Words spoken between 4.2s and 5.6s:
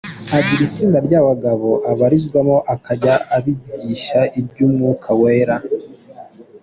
iby’Umwuka Wera.